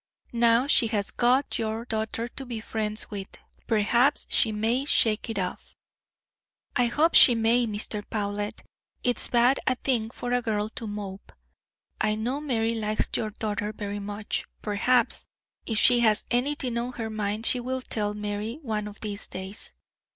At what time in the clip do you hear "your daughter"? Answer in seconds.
1.59-2.27, 13.15-13.71